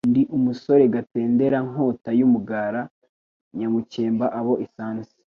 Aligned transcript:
ndi 0.09 0.21
umusore 0.37 0.83
Gatendera, 0.93 1.57
Nkota 1.69 2.09
y'umugara, 2.19 2.81
nyamukemba 3.57 4.25
abo 4.39 4.53
isanze., 4.65 5.11